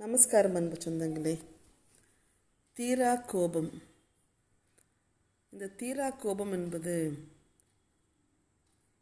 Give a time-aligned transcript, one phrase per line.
[0.00, 1.32] நமஸ்காரம் அன்பு சொந்தங்களே
[2.76, 3.68] தீரா கோபம்
[5.52, 6.94] இந்த தீரா கோபம் என்பது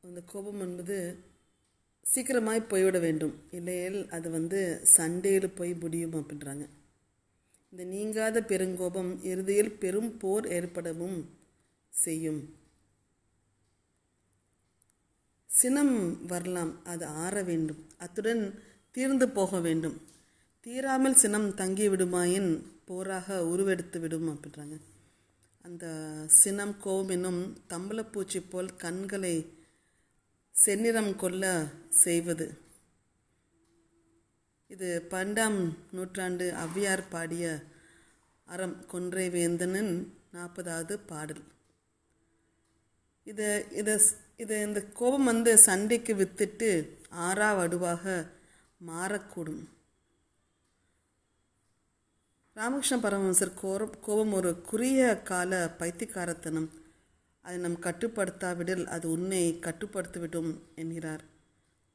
[0.05, 0.97] அந்த கோபம் என்பது
[2.07, 4.61] சீக்கிரமாய் போய்விட வேண்டும் இல்லையேல் அது வந்து
[4.95, 6.67] சண்டையில் போய் முடியும் அப்படின்றாங்க
[7.73, 11.19] இந்த நீங்காத பெருங்கோபம் இறுதியில் பெரும் போர் ஏற்படவும்
[11.93, 12.43] செய்யும்
[15.51, 15.97] சினம்
[16.27, 18.45] வரலாம் அது ஆற வேண்டும் அத்துடன்
[18.95, 19.99] தீர்ந்து போக வேண்டும்
[20.67, 22.49] தீராமல் சினம் தங்கி விடுமாயின்
[22.89, 24.77] போராக உருவெடுத்து விடும் அப்படின்றாங்க.
[25.67, 25.85] அந்த
[26.39, 27.39] சினம் கோபம் என்னும்
[27.73, 29.33] தம்பளப்பூச்சி போல் கண்களை
[30.55, 31.53] செந்நிறம் கொள்ள
[31.89, 32.47] செய்வது.
[34.75, 35.59] இது பன்னெண்டாம்
[35.91, 37.45] நூற்றாண்டு அவ்வியார் பாடிய
[38.49, 39.95] அறம் கொன்றை வேந்தனின்
[40.35, 41.45] நாற்பதாவது பாடல்.
[43.27, 43.97] இது இதை
[44.37, 46.71] இது இந்த கோபம் வந்து சண்டைக்கு வித்துட்டு
[47.29, 48.05] ஆறா வடுவாக
[48.91, 49.65] மாறக்கூடும்.
[52.59, 56.69] ராமகிருஷ்ண பரமஹம்சர் கோரம் கோபம் ஒரு குறுகிய கால பைத்தியக்காரத்தனம்.
[57.45, 61.23] அதை நம் கட்டுப்படுத்தாவிடில் அது உன்னை கட்டுப்படுத்திவிடும் என்கிறார்.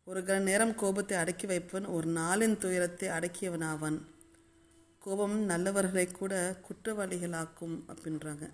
[0.05, 3.99] ஒரு கண நேரம் கோபத்தை அடக்கி வைப்பவன் ஒரு நாளின் துயரத்தை அடக்கியவன் ஆவான்
[4.99, 8.47] கோபம் நல்லவர்களை கூட குற்றவாளிகளாக்கும் அப்படின்றாங்க.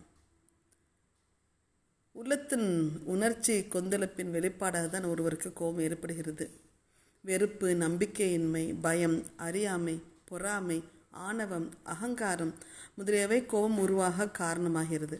[2.11, 2.69] உள்ளத்தின்
[3.05, 6.47] உணர்ச்சி கொந்தளிப்பின் வெளிப்பாடாக தான் ஒருவருக்கு கோபம் ஏற்படுகிறது.
[7.21, 12.53] வெறுப்பு நம்பிக்கையின்மை பயம் அறியாமை பொறாமை ஆணவம் அகங்காரம்
[12.95, 15.19] முதலியவை கோபம் உருவாக காரணமாகிறது.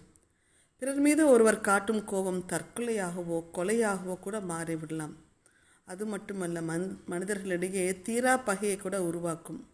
[0.78, 5.16] பிறர் மீது ஒருவர் காட்டும் கோபம் தற்கொலையாகவோ கொலையாகவோ கூட மாறிவிடலாம்.
[5.86, 9.68] அது மட்டுமல்ல மன் மனிதர்களிடையே தீரா பகையை கூட உருவாக்கும்.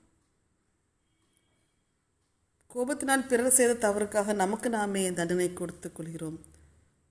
[2.75, 6.39] கோபத்தினால் பிறர் செய்த தவறுக்காக நமக்கு நாமே தண்டனை கொடுத்து கொள்கிறோம்.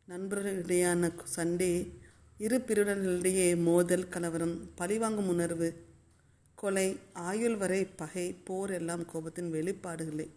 [0.09, 2.01] நண்பர்களிடையான சண்டை
[2.39, 5.69] இரு பிரிவினர்களிடையே மோதல் கலவரம் பழிவாங்கும் உணர்வு
[6.65, 10.29] கொலை ஆயுள் வரை பகை போர் எல்லாம் கோபத்தின் வெளிப்பாடுகளே.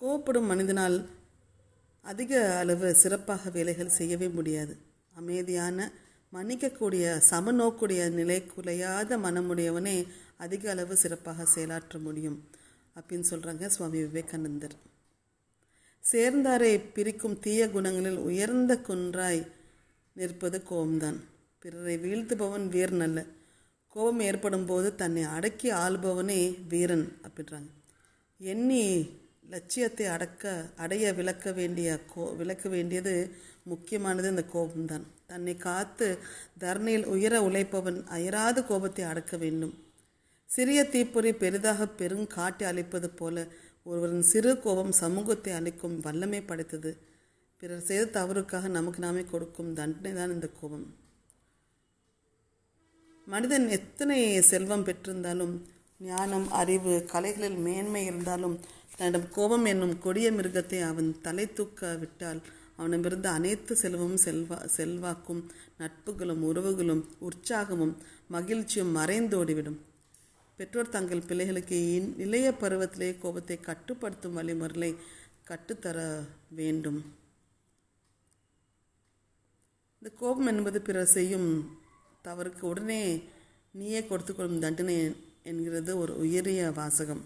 [0.00, 1.08] கோபப்படும் மனிதனால்
[2.00, 4.76] அதிக அளவு சிறப்பாக வேலைகள் செய்யவே முடியாது.
[5.14, 5.92] அமைதியான
[6.32, 12.50] மன்னிக்கக்கூடிய சமநோக்குடைய நிலை குலையாத மனமுடையவனே அதிக அளவு சிறப்பாக செயலாற்ற முடியும்.
[12.96, 14.74] அப்படின்னு சொல்கிறாங்க சுவாமி விவேகானந்தர்.
[16.12, 19.46] சேர்ந்தாரை பிரிக்கும் தீய குணங்களில் உயர்ந்த குன்றாய்
[20.12, 21.16] நிற்பது கோபம்தான்.
[21.58, 23.24] பிறரை வீழ்த்துபவன் வீரன் அல்ல
[23.98, 26.40] கோபம் ஏற்படும் போது தன்னை அடக்கி ஆள்பவனே
[26.72, 27.70] வீரன் அப்படின்றாங்க.
[28.40, 28.84] எண்ணி
[29.52, 30.52] லட்சியத்தை அடக்க
[30.84, 33.14] அடைய விளக்க வேண்டிய கோ விளக்க வேண்டியது
[33.70, 35.06] முக்கியமானது இந்த கோபம்தான்.
[35.30, 36.08] தன்னை காத்து
[36.64, 39.74] தர்ணையில் உயர உழைப்பவன் அயராத கோபத்தை அடக்க வேண்டும்.
[40.50, 43.46] சிறிய தீப்பொறி பெரிதாக பெரும் காட்டி அழிப்பது போல
[43.86, 46.92] ஒருவரின் சிறு கோபம் சமூகத்தை அளிக்கும் வல்லமை படைத்தது.
[47.62, 50.86] பிறர் செய்த தவறுக்காக நமக்கு நாமே கொடுக்கும் தண்டனை தான் இந்த கோபம்.
[53.28, 55.60] மனிதன் எத்தனை செல்வம் பெற்றிருந்தாலும்
[55.98, 58.60] ஞானம் அறிவு கலைகளில் மேன்மை இருந்தாலும்
[58.96, 62.40] தன்னிடம் கோபம் என்னும் கொடிய மிருகத்தை அவன் தலை தூக்க விட்டால்
[62.76, 67.94] அவனிடமிருந்து அனைத்து செல்வமும் செல்வா செல்வாக்கும் நட்புகளும் உறவுகளும் உற்சாகமும்
[68.28, 69.78] மகிழ்ச்சியும் மறைந்தோடிவிடும்
[70.56, 71.78] பெற்றோர் தங்கள் பிள்ளைகளுக்கு
[72.16, 74.94] இளைய பருவத்திலே கோபத்தை கட்டுப்படுத்தும் வழிமுறைகளை
[75.50, 75.98] கட்டுத்தர
[76.50, 76.98] வேண்டும்.
[80.02, 81.77] இந்த கோபம் என்பது பிறர் செய்யும்
[82.28, 83.22] தவறுக்கு உடனே
[83.72, 84.96] நீயே கொடுத்துக்கொள்ளும் தண்டனை
[85.42, 87.22] என்கிறது ஒரு உயரிய வாசகம்.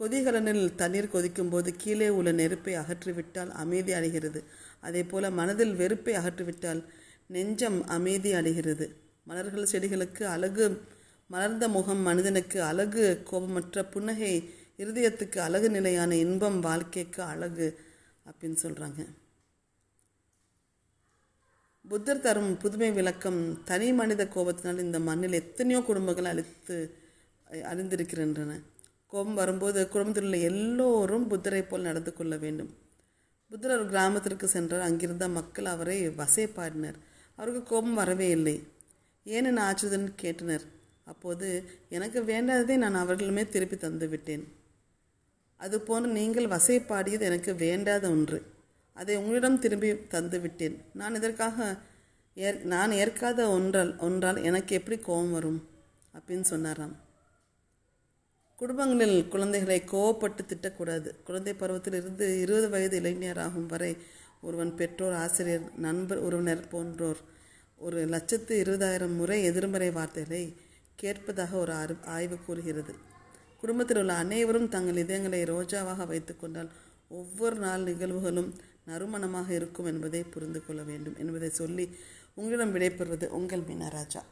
[0.00, 4.44] கொதிகலனில் தண்ணீர் கொதிக்கும் போது கீழே உள்ள நெருப்பை அகற்றிவிட்டால் அமைதி அடைகிறது.
[4.80, 6.84] அதே போல மனதில் வெறுப்பை அகற்றிவிட்டால்
[7.26, 8.96] நெஞ்சம் அமைதி அடைகிறது.
[9.24, 10.82] மலர்கள் செடிகளுக்கு அழகு
[11.26, 14.32] மலர்ந்த முகம் மனிதனுக்கு அழகு கோபமற்ற புன்னகை
[14.78, 17.80] இருதயத்துக்கு அழகு நிலையான இன்பம் வாழ்க்கைக்கு அழகு
[18.26, 19.02] அப்படின்னு சொல்கிறாங்க
[21.84, 26.76] புத்தர் தரும் புதுமை விளக்கம் தனி மனித கோபத்தினால் இந்த மண்ணில் எத்தனையோ குடும்பங்கள் அழித்து
[27.70, 28.52] அழிந்திருக்கின்றன.
[29.12, 32.70] கோபம் வரும்போது குடும்பத்தில் உள்ள எல்லோரும் புத்தரை போல் நடந்து கொள்ள வேண்டும்.
[33.50, 34.86] புத்தர் ஒரு கிராமத்திற்கு சென்றார்.
[34.88, 36.98] அங்கிருந்த மக்கள் அவரை வசைப்பாடினர்.
[37.38, 38.56] அவருக்கு கோபம் வரவே இல்லை.
[39.26, 40.64] ஏன் என்ன ஆச்சுதன் கேட்டனர்.
[41.04, 41.48] அப்போது
[41.96, 44.44] எனக்கு வேண்டாததை நான் அவர்களுமே திருப்பி தந்து விட்டேன்
[45.60, 48.38] அதுபோன்று நீங்கள் வசைப்பாடியது எனக்கு வேண்டாத ஒன்று.
[48.94, 50.76] அதை உங்களிடம் திரும்பி தந்துவிட்டேன்.
[50.94, 51.76] நான் இதற்காக
[52.34, 55.68] ஏற் நான் ஏற்காத ஒன்றால் ஒன்றால் எனக்கு எப்படி கோபம் வரும்?
[56.14, 56.96] அப்படின்னு சொன்னாராம்.
[58.56, 61.22] குடும்பங்களில் குழந்தைகளை கோவப்பட்டு திட்டக்கூடாது.
[61.22, 63.96] குழந்தை பருவத்தில் இருந்து இருபது வயது இளைஞராகும் வரை
[64.42, 67.16] ஒருவன் பெற்றோர் ஆசிரியர் நண்பர் உறவினர் போன்றோர்
[67.76, 70.56] ஒரு லட்சத்து இருபதாயிரம் முறை எதிர்மறை வார்த்தைகளை
[70.94, 72.94] கேட்பதாக ஒரு ஆய்வு கூறுகிறது.
[73.60, 76.68] குடும்பத்தில் உள்ள அனைவரும் தங்கள் இதயங்களை ரோஜாவாக வைத்துக்கொண்டால்
[77.08, 78.54] ஒவ்வொரு நாள் நிகழ்வுகளும்
[78.88, 81.96] நறுமணமாக இருக்கும் என்பதை புரிந்து கொள்ள வேண்டும் என்பதை சொல்லி
[82.34, 84.22] உங்களிடம் விடைபெறுவது உங்கள் மீனராஜா.